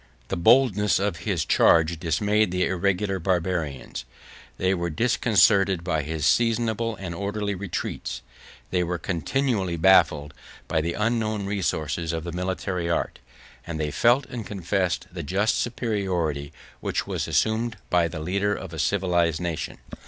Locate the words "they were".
4.57-4.89, 8.71-8.97